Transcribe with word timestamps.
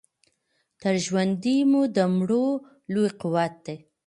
تر 0.81 0.93
ژوندیو 1.05 1.67
مو 1.71 1.81
د 1.95 1.97
مړو 2.15 2.45
لوی 2.93 3.09
قوت 3.21 3.53
دی 3.65 3.77